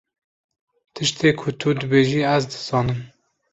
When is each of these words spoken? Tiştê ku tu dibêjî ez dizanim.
Tiştê 0.93 1.29
ku 1.39 1.49
tu 1.59 1.69
dibêjî 1.79 2.21
ez 2.35 2.43
dizanim. 2.51 2.99